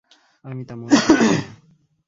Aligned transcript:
আমি 0.43 0.63
তা 0.65 0.73
মনে 0.75 0.97
করছি 1.01 1.33
না। 1.37 1.51